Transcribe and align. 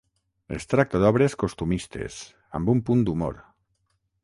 Es 0.55 0.63
tracta 0.71 1.01
d'obres 1.03 1.35
costumistes, 1.43 2.17
amb 2.61 2.75
un 2.75 2.83
punt 2.91 3.07
d'humor. 3.11 3.41